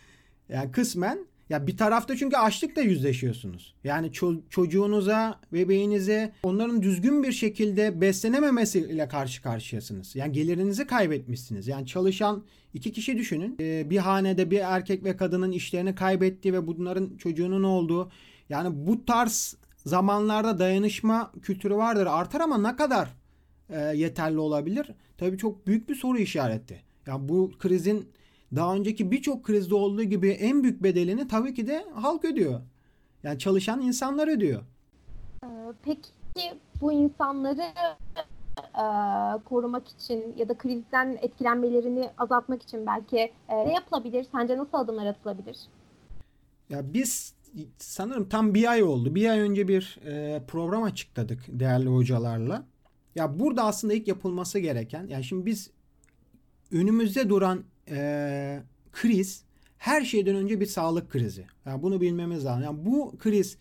yani 0.49 0.73
kısmen 0.73 1.19
ya 1.53 1.67
bir 1.67 1.77
tarafta 1.77 2.17
çünkü 2.17 2.37
açlıkla 2.37 2.83
yüzleşiyorsunuz. 2.83 3.75
Yani 3.85 4.07
ço- 4.07 4.41
çocuğunuza, 4.51 5.41
bebeğinize 5.53 6.33
onların 6.43 6.83
düzgün 6.83 7.23
bir 7.23 7.33
şekilde 7.33 8.01
beslenememesiyle 8.01 9.09
karşı 9.09 9.43
karşıyasınız. 9.43 10.17
Yani 10.17 10.33
gelirinizi 10.33 10.87
kaybetmişsiniz. 10.87 11.69
Yani 11.69 11.87
çalışan 11.87 12.45
iki 12.75 12.93
kişi 12.93 13.19
düşünün. 13.19 13.57
Ee, 13.61 13.91
bir 13.91 13.99
hanede 13.99 14.51
bir 14.51 14.59
erkek 14.59 15.05
ve 15.05 15.17
kadının 15.17 15.53
işlerini 15.53 15.95
kaybettiği 15.95 16.55
ve 16.55 16.67
bunların 16.67 17.17
çocuğunun 17.17 17.63
olduğu. 17.63 18.11
Yani 18.49 18.87
bu 18.87 19.05
tarz 19.05 19.57
zamanlarda 19.87 20.59
dayanışma 20.59 21.33
kültürü 21.43 21.75
vardır. 21.75 22.07
Artar 22.07 22.41
ama 22.41 22.59
ne 22.59 22.77
kadar 22.77 23.09
e, 23.71 23.81
yeterli 23.81 24.39
olabilir? 24.39 24.91
Tabii 25.19 25.39
çok 25.39 25.67
büyük 25.67 25.89
bir 25.89 25.95
soru 25.95 26.19
işareti. 26.19 26.83
Yani 27.07 27.29
bu 27.29 27.53
krizin 27.59 28.09
daha 28.57 28.75
önceki 28.75 29.11
birçok 29.11 29.45
krizde 29.45 29.75
olduğu 29.75 30.03
gibi 30.03 30.31
en 30.31 30.63
büyük 30.63 30.83
bedelini 30.83 31.29
tabii 31.29 31.55
ki 31.55 31.67
de 31.67 31.85
halk 31.95 32.25
ödüyor. 32.25 32.61
Yani 33.23 33.39
çalışan 33.39 33.81
insanlar 33.81 34.29
ödüyor. 34.29 34.63
Ee, 35.45 35.47
peki 35.83 36.09
bu 36.81 36.93
insanları 36.93 37.63
e, 38.59 38.85
korumak 39.45 39.89
için 39.89 40.35
ya 40.37 40.49
da 40.49 40.59
krizden 40.59 41.19
etkilenmelerini 41.23 42.11
azaltmak 42.19 42.63
için 42.63 42.87
belki 42.87 43.33
e, 43.49 43.57
ne 43.67 43.75
yapılabilir? 43.75 44.27
Sence 44.33 44.59
nasıl 44.59 44.79
adımlar 44.79 45.07
atılabilir? 45.07 45.57
Ya 46.69 46.95
biz 46.95 47.35
sanırım 47.79 48.29
tam 48.29 48.55
bir 48.55 48.71
ay 48.71 48.83
oldu. 48.83 49.15
Bir 49.15 49.29
ay 49.29 49.41
önce 49.41 49.69
bir 49.69 49.99
e, 50.07 50.43
program 50.49 50.83
açıkladık 50.83 51.45
değerli 51.49 51.89
hocalarla. 51.89 52.65
Ya 53.15 53.39
burada 53.39 53.65
aslında 53.65 53.95
ilk 53.95 54.09
yapılması 54.09 54.59
gereken, 54.59 55.07
yani 55.07 55.25
şimdi 55.25 55.47
biz 55.47 55.71
önümüzde 56.73 57.29
duran 57.29 57.65
e, 57.89 58.63
kriz 58.93 59.45
her 59.79 60.05
şeyden 60.05 60.37
önce 60.37 60.61
bir 60.61 60.67
sağlık 60.67 61.11
krizi. 61.11 61.47
Yani 61.67 61.83
bunu 61.83 62.01
bilmemiz 62.01 62.45
lazım. 62.45 62.63
Yani 62.63 62.85
bu 62.85 63.19
kriz 63.19 63.59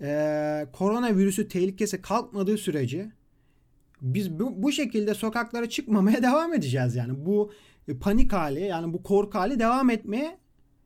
e, 0.00 0.66
koronavirüsü 0.72 1.48
tehlikesi 1.48 2.02
kalkmadığı 2.02 2.58
sürece 2.58 3.10
biz 4.02 4.30
bu, 4.38 4.62
bu 4.62 4.72
şekilde 4.72 5.14
sokaklara 5.14 5.68
çıkmamaya 5.68 6.22
devam 6.22 6.54
edeceğiz 6.54 6.96
yani. 6.96 7.26
Bu 7.26 7.52
panik 8.00 8.32
hali 8.32 8.60
yani 8.60 8.92
bu 8.92 9.02
korku 9.02 9.38
hali 9.38 9.58
devam 9.58 9.90
etmeye 9.90 10.38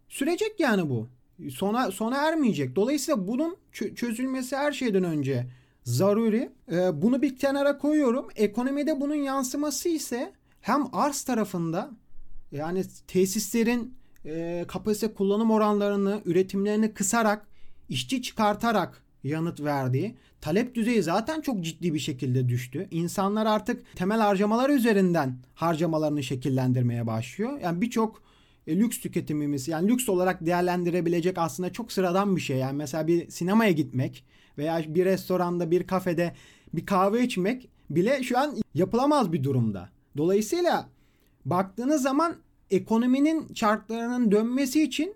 sürecek 0.08 0.60
yani 0.60 0.90
bu. 0.90 1.08
Sona 1.50 1.90
sona 1.90 2.16
ermeyecek. 2.16 2.76
Dolayısıyla 2.76 3.28
bunun 3.28 3.56
çözülmesi 3.72 4.56
her 4.56 4.72
şeyden 4.72 5.04
önce 5.04 5.46
zaruri. 5.84 6.52
Ee, 6.72 7.02
bunu 7.02 7.22
bir 7.22 7.36
kenara 7.36 7.78
koyuyorum. 7.78 8.28
Ekonomide 8.36 9.00
bunun 9.00 9.14
yansıması 9.14 9.88
ise 9.88 10.32
hem 10.60 10.84
arz 10.92 11.22
tarafında 11.22 11.90
yani 12.54 12.84
tesislerin 13.06 13.94
e, 14.26 14.64
kapasite 14.68 15.14
kullanım 15.14 15.50
oranlarını, 15.50 16.20
üretimlerini 16.24 16.94
kısarak, 16.94 17.46
işçi 17.88 18.22
çıkartarak 18.22 19.02
yanıt 19.24 19.60
verdiği, 19.60 20.14
talep 20.40 20.74
düzeyi 20.74 21.02
zaten 21.02 21.40
çok 21.40 21.64
ciddi 21.64 21.94
bir 21.94 21.98
şekilde 21.98 22.48
düştü. 22.48 22.88
İnsanlar 22.90 23.46
artık 23.46 23.96
temel 23.96 24.20
harcamalar 24.20 24.70
üzerinden 24.70 25.38
harcamalarını 25.54 26.22
şekillendirmeye 26.22 27.06
başlıyor. 27.06 27.60
Yani 27.60 27.80
birçok 27.80 28.22
e, 28.66 28.76
lüks 28.76 29.00
tüketimimiz 29.00 29.68
yani 29.68 29.88
lüks 29.88 30.08
olarak 30.08 30.46
değerlendirebilecek 30.46 31.38
aslında 31.38 31.72
çok 31.72 31.92
sıradan 31.92 32.36
bir 32.36 32.40
şey. 32.40 32.56
Yani 32.56 32.76
mesela 32.76 33.06
bir 33.06 33.30
sinemaya 33.30 33.70
gitmek 33.70 34.24
veya 34.58 34.82
bir 34.94 35.04
restoranda, 35.04 35.70
bir 35.70 35.86
kafede 35.86 36.34
bir 36.74 36.86
kahve 36.86 37.24
içmek 37.24 37.68
bile 37.90 38.22
şu 38.22 38.38
an 38.38 38.56
yapılamaz 38.74 39.32
bir 39.32 39.44
durumda. 39.44 39.88
Dolayısıyla 40.16 40.88
baktığınız 41.44 42.02
zaman 42.02 42.36
ekonominin 42.70 43.52
çarklarının 43.54 44.30
dönmesi 44.30 44.82
için 44.82 45.14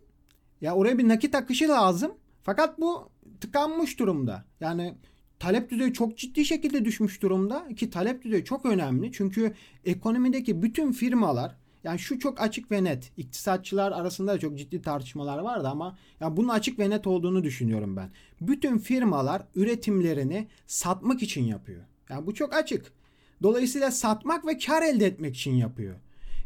ya 0.60 0.74
oraya 0.74 0.98
bir 0.98 1.08
nakit 1.08 1.34
akışı 1.34 1.68
lazım. 1.68 2.12
Fakat 2.42 2.80
bu 2.80 3.08
tıkanmış 3.40 3.98
durumda. 3.98 4.44
Yani 4.60 4.94
talep 5.38 5.70
düzeyi 5.70 5.92
çok 5.92 6.18
ciddi 6.18 6.44
şekilde 6.44 6.84
düşmüş 6.84 7.22
durumda 7.22 7.68
ki 7.76 7.90
talep 7.90 8.24
düzeyi 8.24 8.44
çok 8.44 8.66
önemli. 8.66 9.12
Çünkü 9.12 9.54
ekonomideki 9.84 10.62
bütün 10.62 10.92
firmalar 10.92 11.56
yani 11.84 11.98
şu 11.98 12.18
çok 12.18 12.40
açık 12.40 12.70
ve 12.70 12.84
net. 12.84 13.12
İktisatçılar 13.16 13.92
arasında 13.92 14.32
da 14.32 14.38
çok 14.38 14.58
ciddi 14.58 14.82
tartışmalar 14.82 15.38
vardı 15.38 15.68
ama 15.68 15.98
ya 16.20 16.36
bunun 16.36 16.48
açık 16.48 16.78
ve 16.78 16.90
net 16.90 17.06
olduğunu 17.06 17.44
düşünüyorum 17.44 17.96
ben. 17.96 18.10
Bütün 18.40 18.78
firmalar 18.78 19.42
üretimlerini 19.54 20.48
satmak 20.66 21.22
için 21.22 21.44
yapıyor. 21.44 21.82
Yani 22.10 22.26
bu 22.26 22.34
çok 22.34 22.54
açık. 22.54 22.92
Dolayısıyla 23.42 23.90
satmak 23.90 24.46
ve 24.46 24.58
kar 24.58 24.82
elde 24.82 25.06
etmek 25.06 25.36
için 25.36 25.54
yapıyor. 25.54 25.96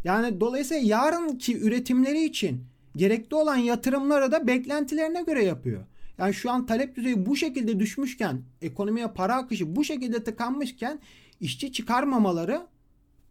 Yani 0.05 0.41
dolayısıyla 0.41 0.83
yarınki 0.83 1.59
üretimleri 1.59 2.25
için 2.25 2.65
gerekli 2.97 3.35
olan 3.35 3.57
yatırımları 3.57 4.33
da 4.33 4.47
beklentilerine 4.47 5.23
göre 5.23 5.45
yapıyor. 5.45 5.85
Yani 6.19 6.35
şu 6.35 6.51
an 6.51 6.67
talep 6.67 6.97
düzeyi 6.97 7.27
bu 7.27 7.37
şekilde 7.37 7.81
düşmüşken, 7.81 8.43
ekonomiye 8.63 9.09
para 9.09 9.35
akışı 9.35 9.77
bu 9.77 9.85
şekilde 9.85 10.25
tıkanmışken 10.25 10.99
işçi 11.41 11.73
çıkarmamaları 11.73 12.67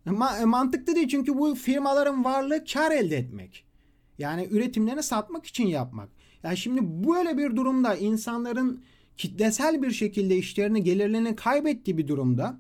ma- 0.06 0.46
mantıklı 0.46 0.96
değil. 0.96 1.08
Çünkü 1.08 1.38
bu 1.38 1.56
firmaların 1.56 2.24
varlığı 2.24 2.66
kar 2.74 2.92
elde 2.92 3.18
etmek. 3.18 3.66
Yani 4.18 4.48
üretimlerini 4.52 5.04
satmak 5.04 5.46
için 5.46 5.68
yapmak. 5.68 6.10
Yani 6.44 6.58
şimdi 6.58 6.82
böyle 7.08 7.38
bir 7.38 7.56
durumda 7.56 7.96
insanların 7.96 8.84
kitlesel 9.18 9.82
bir 9.82 9.92
şekilde 9.92 10.38
işlerini, 10.38 10.84
gelirlerini 10.84 11.36
kaybettiği 11.36 11.98
bir 11.98 12.08
durumda 12.08 12.60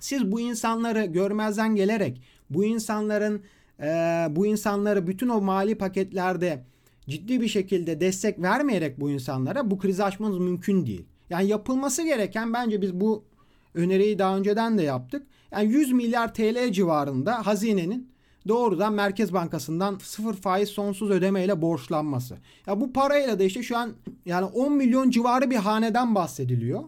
siz 0.00 0.32
bu 0.32 0.40
insanları 0.40 1.04
görmezden 1.04 1.76
gelerek 1.76 2.22
bu 2.50 2.64
insanların 2.64 3.42
e, 3.80 3.86
bu 4.30 4.46
insanları 4.46 5.06
bütün 5.06 5.28
o 5.28 5.40
mali 5.40 5.78
paketlerde 5.78 6.64
ciddi 7.08 7.40
bir 7.40 7.48
şekilde 7.48 8.00
destek 8.00 8.42
vermeyerek 8.42 9.00
bu 9.00 9.10
insanlara 9.10 9.70
bu 9.70 9.78
krizi 9.78 10.04
aşmanız 10.04 10.38
mümkün 10.38 10.86
değil. 10.86 11.04
Yani 11.30 11.48
yapılması 11.48 12.02
gereken 12.02 12.52
bence 12.52 12.82
biz 12.82 13.00
bu 13.00 13.24
öneriyi 13.74 14.18
daha 14.18 14.36
önceden 14.36 14.78
de 14.78 14.82
yaptık. 14.82 15.26
Yani 15.52 15.72
100 15.72 15.92
milyar 15.92 16.34
TL 16.34 16.72
civarında 16.72 17.46
hazinenin 17.46 18.14
doğrudan 18.48 18.92
Merkez 18.92 19.32
Bankası'ndan 19.32 19.98
sıfır 20.02 20.34
faiz 20.34 20.68
sonsuz 20.68 21.10
ödemeyle 21.10 21.62
borçlanması. 21.62 22.36
Ya 22.66 22.80
bu 22.80 22.92
parayla 22.92 23.38
da 23.38 23.44
işte 23.44 23.62
şu 23.62 23.76
an 23.76 23.92
yani 24.26 24.44
10 24.44 24.72
milyon 24.72 25.10
civarı 25.10 25.50
bir 25.50 25.56
haneden 25.56 26.14
bahsediliyor. 26.14 26.84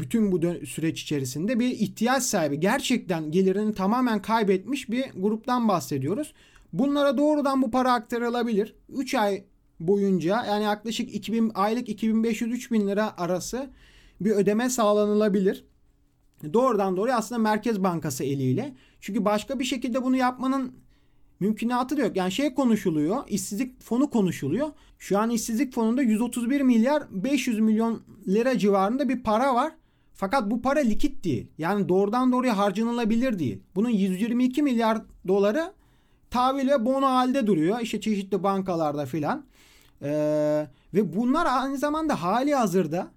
Bütün 0.00 0.32
bu 0.32 0.66
süreç 0.66 1.02
içerisinde 1.02 1.60
bir 1.60 1.70
ihtiyaç 1.70 2.22
sahibi 2.22 2.60
gerçekten 2.60 3.30
gelirini 3.30 3.74
tamamen 3.74 4.22
kaybetmiş 4.22 4.90
bir 4.90 5.04
gruptan 5.16 5.68
bahsediyoruz. 5.68 6.32
Bunlara 6.72 7.18
doğrudan 7.18 7.62
bu 7.62 7.70
para 7.70 7.92
aktarılabilir. 7.92 8.74
3 8.88 9.14
ay 9.14 9.44
boyunca 9.80 10.44
yani 10.44 10.64
yaklaşık 10.64 11.14
2000 11.14 11.52
aylık 11.54 11.88
2500-3000 11.88 12.88
lira 12.88 13.14
arası 13.18 13.70
bir 14.20 14.30
ödeme 14.30 14.70
sağlanılabilir. 14.70 15.64
Doğrudan 16.52 16.96
doğruya 16.96 17.16
aslında 17.16 17.40
Merkez 17.40 17.82
Bankası 17.82 18.24
eliyle. 18.24 18.74
Çünkü 19.00 19.24
başka 19.24 19.58
bir 19.58 19.64
şekilde 19.64 20.02
bunu 20.02 20.16
yapmanın 20.16 20.74
mümkünatı 21.40 21.96
da 21.96 22.00
yok. 22.00 22.16
Yani 22.16 22.32
şey 22.32 22.54
konuşuluyor, 22.54 23.28
işsizlik 23.28 23.82
fonu 23.82 24.10
konuşuluyor. 24.10 24.68
Şu 24.98 25.18
an 25.18 25.30
işsizlik 25.30 25.74
fonunda 25.74 26.02
131 26.02 26.60
milyar 26.60 27.02
500 27.10 27.60
milyon 27.60 28.02
lira 28.28 28.58
civarında 28.58 29.08
bir 29.08 29.22
para 29.22 29.54
var. 29.54 29.72
Fakat 30.16 30.50
bu 30.50 30.62
para 30.62 30.80
likit 30.80 31.24
değil. 31.24 31.46
Yani 31.58 31.88
doğrudan 31.88 32.32
doğruya 32.32 32.58
harcanılabilir 32.58 33.38
değil. 33.38 33.62
Bunun 33.74 33.88
122 33.88 34.62
milyar 34.62 34.98
doları 35.28 35.72
tahvil 36.30 36.68
ve 36.68 36.84
bono 36.84 37.06
halde 37.06 37.46
duruyor. 37.46 37.80
İşte 37.80 38.00
çeşitli 38.00 38.42
bankalarda 38.42 39.06
filan. 39.06 39.44
Ee, 40.02 40.66
ve 40.94 41.16
bunlar 41.16 41.46
aynı 41.50 41.78
zamanda 41.78 42.22
hali 42.22 42.54
hazırda 42.54 43.10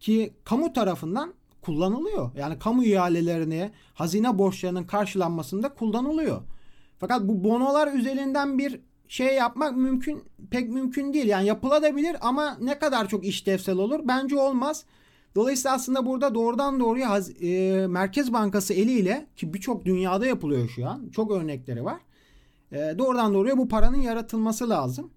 ki 0.00 0.34
kamu 0.44 0.72
tarafından 0.72 1.34
kullanılıyor. 1.62 2.30
Yani 2.36 2.58
kamu 2.58 2.84
ihalelerini, 2.84 3.70
hazine 3.94 4.38
borçlarının 4.38 4.84
karşılanmasında 4.84 5.74
kullanılıyor. 5.74 6.42
Fakat 6.98 7.22
bu 7.22 7.44
bonolar 7.44 7.92
üzerinden 7.92 8.58
bir 8.58 8.80
şey 9.08 9.34
yapmak 9.34 9.76
mümkün 9.76 10.24
pek 10.50 10.68
mümkün 10.68 11.12
değil. 11.12 11.26
Yani 11.26 11.46
yapılabilir 11.46 12.16
ama 12.20 12.56
ne 12.60 12.78
kadar 12.78 13.08
çok 13.08 13.24
işlevsel 13.24 13.76
olur? 13.76 14.00
Bence 14.04 14.38
olmaz. 14.38 14.84
Dolayısıyla 15.36 15.74
aslında 15.74 16.06
burada 16.06 16.34
doğrudan 16.34 16.80
doğruya 16.80 17.20
e, 17.40 17.86
Merkez 17.86 18.32
Bankası 18.32 18.74
eliyle 18.74 19.26
ki 19.36 19.54
birçok 19.54 19.84
dünyada 19.84 20.26
yapılıyor 20.26 20.68
şu 20.68 20.88
an. 20.88 21.08
Çok 21.08 21.30
örnekleri 21.30 21.84
var. 21.84 22.00
E, 22.72 22.94
doğrudan 22.98 23.34
doğruya 23.34 23.58
bu 23.58 23.68
paranın 23.68 24.00
yaratılması 24.00 24.68
lazım. 24.68 25.10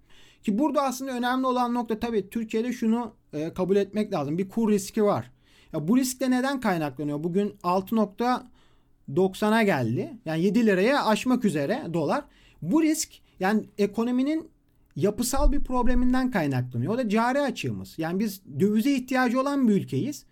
Ki 0.43 0.59
burada 0.59 0.81
aslında 0.81 1.11
önemli 1.11 1.47
olan 1.47 1.73
nokta 1.73 1.99
tabii 1.99 2.29
Türkiye'de 2.29 2.73
şunu 2.73 3.13
e, 3.33 3.53
kabul 3.53 3.75
etmek 3.75 4.13
lazım. 4.13 4.37
Bir 4.37 4.49
kur 4.49 4.71
riski 4.71 5.03
var. 5.03 5.31
Ya 5.73 5.87
bu 5.87 5.97
risk 5.97 6.19
de 6.19 6.31
neden 6.31 6.59
kaynaklanıyor? 6.59 7.23
Bugün 7.23 7.49
6.90'a 7.63 9.63
geldi. 9.63 10.17
Yani 10.25 10.43
7 10.43 10.65
liraya 10.65 11.05
aşmak 11.05 11.45
üzere 11.45 11.83
dolar. 11.93 12.23
Bu 12.61 12.83
risk 12.83 13.09
yani 13.39 13.65
ekonominin 13.77 14.49
yapısal 15.01 15.51
bir 15.51 15.63
probleminden 15.63 16.31
kaynaklanıyor. 16.31 16.93
O 16.93 16.97
da 16.97 17.09
cari 17.09 17.41
açığımız. 17.41 17.95
Yani 17.97 18.19
biz 18.19 18.41
dövize 18.59 18.91
ihtiyacı 18.91 19.41
olan 19.41 19.67
bir 19.67 19.73
ülkeyiz. 19.73 20.25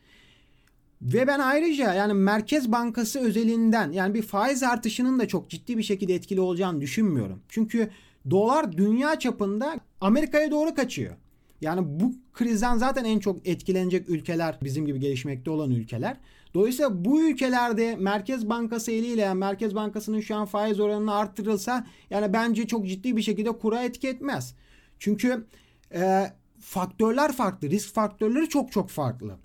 Ve 1.01 1.27
ben 1.27 1.39
ayrıca 1.39 1.93
yani 1.93 2.13
Merkez 2.13 2.71
Bankası 2.71 3.19
özelinden 3.19 3.91
yani 3.91 4.13
bir 4.13 4.21
faiz 4.21 4.63
artışının 4.63 5.19
da 5.19 5.27
çok 5.27 5.49
ciddi 5.49 5.77
bir 5.77 5.83
şekilde 5.83 6.15
etkili 6.15 6.41
olacağını 6.41 6.81
düşünmüyorum. 6.81 7.39
Çünkü 7.49 7.89
dolar 8.29 8.77
dünya 8.77 9.19
çapında 9.19 9.79
Amerika'ya 10.01 10.51
doğru 10.51 10.75
kaçıyor. 10.75 11.15
Yani 11.61 11.81
bu 11.85 12.13
krizden 12.33 12.77
zaten 12.77 13.05
en 13.05 13.19
çok 13.19 13.47
etkilenecek 13.47 14.09
ülkeler 14.09 14.57
bizim 14.63 14.85
gibi 14.85 14.99
gelişmekte 14.99 15.51
olan 15.51 15.71
ülkeler. 15.71 16.17
Dolayısıyla 16.53 17.05
bu 17.05 17.21
ülkelerde 17.21 17.95
Merkez 17.95 18.49
Bankası 18.49 18.91
eliyle 18.91 19.21
yani 19.21 19.39
Merkez 19.39 19.75
Bankası'nın 19.75 20.19
şu 20.19 20.35
an 20.35 20.45
faiz 20.45 20.79
oranını 20.79 21.15
arttırılsa 21.15 21.87
yani 22.09 22.33
bence 22.33 22.67
çok 22.67 22.87
ciddi 22.87 23.17
bir 23.17 23.21
şekilde 23.21 23.51
kura 23.51 23.83
etki 23.83 24.07
etmez. 24.07 24.55
Çünkü 24.99 25.45
e, 25.93 26.31
faktörler 26.59 27.31
farklı. 27.31 27.69
Risk 27.69 27.93
faktörleri 27.93 28.49
çok 28.49 28.71
çok 28.71 28.89
farklı. 28.89 29.37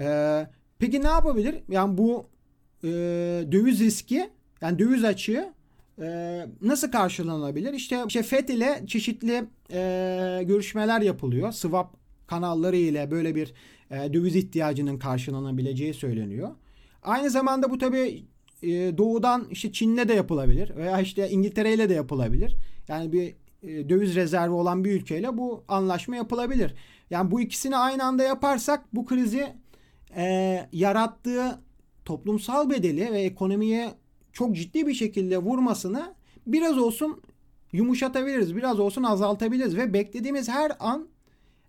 E, 0.00 0.46
peki 0.78 1.02
ne 1.02 1.08
yapabilir? 1.08 1.62
Yani 1.68 1.98
bu 1.98 2.26
e, 2.84 2.88
döviz 3.52 3.80
riski 3.80 4.30
yani 4.60 4.78
döviz 4.78 5.04
açığı 5.04 5.52
e, 6.00 6.46
nasıl 6.62 6.90
karşılanabilir? 6.90 7.72
İşte, 7.72 8.04
işte 8.06 8.22
FED 8.22 8.48
ile 8.48 8.84
çeşitli 8.86 9.44
e, 9.72 10.42
görüşmeler 10.44 11.00
yapılıyor. 11.00 11.52
Swap 11.52 11.96
kanalları 12.26 12.76
ile 12.76 13.10
böyle 13.10 13.34
bir 13.34 13.54
e, 13.90 14.12
döviz 14.12 14.36
ihtiyacının 14.36 14.98
karşılanabileceği 14.98 15.94
söyleniyor. 15.94 16.50
Aynı 17.02 17.30
zamanda 17.30 17.70
bu 17.70 17.78
tabi 17.78 18.24
e, 18.62 18.98
doğudan 18.98 19.46
işte 19.50 19.72
Çin'le 19.72 20.08
de 20.08 20.14
yapılabilir 20.14 20.76
veya 20.76 21.00
işte 21.00 21.30
İngiltere 21.30 21.74
ile 21.74 21.88
de 21.88 21.94
yapılabilir. 21.94 22.56
Yani 22.88 23.12
bir 23.12 23.34
e, 23.62 23.88
döviz 23.88 24.14
rezervi 24.14 24.52
olan 24.52 24.84
bir 24.84 24.92
ülkeyle 24.92 25.38
bu 25.38 25.64
anlaşma 25.68 26.16
yapılabilir. 26.16 26.74
Yani 27.10 27.30
bu 27.30 27.40
ikisini 27.40 27.76
aynı 27.76 28.04
anda 28.04 28.22
yaparsak 28.22 28.94
bu 28.94 29.06
krizi 29.06 29.46
e, 30.16 30.68
yarattığı 30.72 31.58
toplumsal 32.04 32.70
bedeli 32.70 33.12
ve 33.12 33.20
ekonomiye 33.20 33.94
çok 34.32 34.56
ciddi 34.56 34.86
bir 34.86 34.94
şekilde 34.94 35.38
vurmasını 35.38 36.14
biraz 36.46 36.78
olsun 36.78 37.22
yumuşatabiliriz. 37.72 38.56
Biraz 38.56 38.80
olsun 38.80 39.02
azaltabiliriz 39.02 39.76
ve 39.76 39.92
beklediğimiz 39.92 40.48
her 40.48 40.72
an 40.80 41.08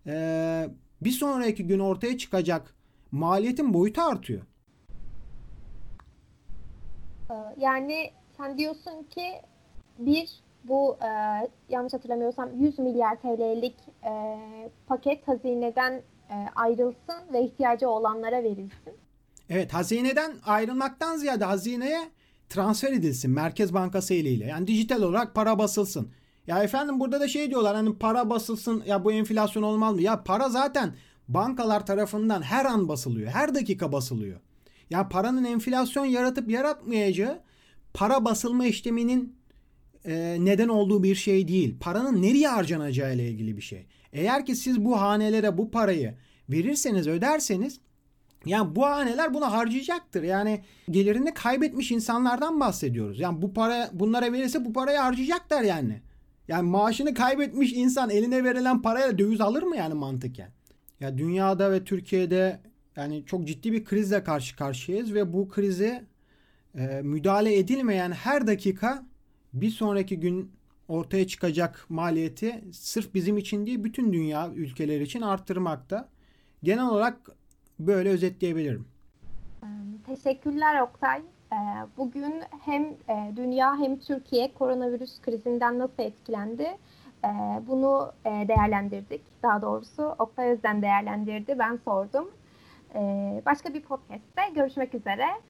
e, 0.08 0.70
bir 1.02 1.12
sonraki 1.12 1.68
gün 1.68 1.80
ortaya 1.80 2.18
çıkacak 2.18 2.76
maliyetin 3.12 3.74
boyutu 3.74 4.02
artıyor. 4.02 4.42
Ee, 7.32 7.34
yani 7.58 8.12
sen 8.38 8.58
diyorsun 8.58 9.04
ki 9.04 9.42
bir 10.00 10.30
bu 10.64 10.98
e, 11.02 11.08
yanlış 11.70 11.94
hatırlamıyorsam 11.94 12.50
100 12.60 12.80
milyar 12.80 13.16
TL'lik 13.16 13.76
e, 14.04 14.40
paket 14.88 15.28
hazineden 15.28 15.94
e, 16.30 16.36
ayrılsın 16.56 17.34
ve 17.34 17.44
ihtiyacı 17.44 17.90
olanlara 17.90 18.44
verilsin. 18.44 18.94
Evet 19.50 19.74
hazineden 19.74 20.34
ayrılmaktan 20.46 21.18
ziyade 21.18 21.46
hazineye 21.46 22.00
transfer 22.50 22.92
edilsin 22.92 23.32
Merkez 23.32 23.74
Bankası 23.74 24.14
eliyle. 24.14 24.46
Yani 24.46 24.68
dijital 24.68 25.02
olarak 25.02 25.36
para 25.36 25.60
basılsın. 25.60 26.12
Ya 26.48 26.64
efendim 26.64 27.00
burada 27.00 27.20
da 27.20 27.28
şey 27.28 27.50
diyorlar 27.50 27.76
hani 27.76 27.98
para 27.98 28.30
basılsın 28.30 28.84
ya 28.86 29.04
bu 29.04 29.12
enflasyon 29.12 29.64
olmaz 29.64 29.96
mı? 29.96 30.02
Ya 30.02 30.24
para 30.24 30.50
zaten 30.50 30.96
bankalar 31.28 31.86
tarafından 31.86 32.42
her 32.42 32.66
an 32.66 32.88
basılıyor. 32.88 33.32
Her 33.32 33.56
dakika 33.56 33.92
basılıyor. 33.92 34.40
Ya 34.90 35.10
paranın 35.10 35.44
enflasyon 35.44 36.06
yaratıp 36.06 36.50
yaratmayacağı 36.50 37.40
para 37.94 38.26
basılma 38.26 38.66
işleminin 38.66 39.36
e, 40.06 40.38
neden 40.40 40.68
olduğu 40.68 41.04
bir 41.04 41.16
şey 41.16 41.48
değil. 41.48 41.78
Paranın 41.80 42.22
nereye 42.22 42.48
harcanacağı 42.48 43.16
ile 43.16 43.30
ilgili 43.30 43.58
bir 43.58 43.62
şey. 43.62 43.86
Eğer 44.14 44.46
ki 44.46 44.56
siz 44.56 44.86
bu 44.86 45.02
hanelere 45.02 45.58
bu 45.58 45.72
parayı 45.72 46.16
verirseniz 46.50 47.08
öderseniz 47.08 47.80
yani 48.46 48.76
bu 48.76 48.86
haneler 48.86 49.34
bunu 49.34 49.52
harcayacaktır. 49.52 50.24
Yani 50.24 50.64
gelirini 50.90 51.34
kaybetmiş 51.34 51.92
insanlardan 51.92 52.60
bahsediyoruz. 52.60 53.20
Yani 53.20 53.42
bu 53.42 53.54
para 53.54 53.90
bunlara 53.94 54.34
verirse 54.34 54.66
bu 54.66 54.74
parayı 54.74 54.98
harcayacaklar 54.98 55.62
yani. 55.62 56.02
Yani 56.50 56.70
maaşını 56.70 57.14
kaybetmiş 57.14 57.74
insan 57.74 58.10
eline 58.10 58.44
verilen 58.44 58.82
paraya 58.82 59.18
döviz 59.18 59.42
alır 59.42 59.64
mı 59.64 59.76
yani 59.78 59.94
mantıken? 59.94 60.50
Ya 61.00 61.18
dünyada 61.18 61.72
ve 61.72 61.84
Türkiye'de 61.84 62.60
yani 62.96 63.26
çok 63.26 63.48
ciddi 63.48 63.72
bir 63.72 63.86
krizle 63.86 64.24
karşı 64.24 64.56
karşıyayız 64.56 65.14
ve 65.14 65.34
bu 65.34 65.50
krize 65.50 66.06
e, 66.76 67.02
müdahale 67.04 67.58
edilmeyen 67.58 68.12
her 68.12 68.48
dakika 68.48 69.06
bir 69.54 69.70
sonraki 69.70 70.20
gün 70.20 70.52
ortaya 70.88 71.28
çıkacak 71.28 71.86
maliyeti 71.90 72.64
sırf 72.72 73.14
bizim 73.14 73.38
için 73.38 73.66
değil 73.66 73.84
bütün 73.84 74.14
dünya 74.14 74.52
ülkeleri 74.56 75.04
için 75.04 75.22
arttırmakta. 75.22 76.10
Genel 76.64 76.90
olarak 76.90 77.30
böyle 77.80 78.10
özetleyebilirim. 78.10 78.88
Teşekkürler 80.06 80.82
Oktay. 80.82 81.22
Ee, 81.54 81.56
bugün 81.98 82.44
hem 82.66 82.84
e, 82.84 83.32
dünya 83.36 83.78
hem 83.78 84.00
Türkiye 84.00 84.54
koronavirüs 84.54 85.22
krizinden 85.22 85.80
nasıl 85.80 86.04
etkilendi 86.04 86.78
e, 87.26 87.30
bunu 87.68 88.12
e, 88.26 88.30
değerlendirdik. 88.30 89.22
Daha 89.44 89.62
doğrusu 89.62 90.16
Oktay 90.20 90.50
Özden 90.52 90.82
değerlendirdi, 90.82 91.60
ben 91.60 91.80
sordum. 91.86 92.32
Başka 93.46 93.74
bir 93.74 93.82
podcast'te 93.82 94.42
görüşmek 94.56 94.96
üzere. 94.96 95.26